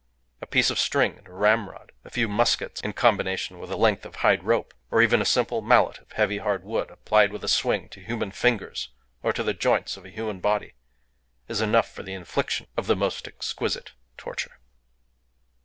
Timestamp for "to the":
9.31-9.53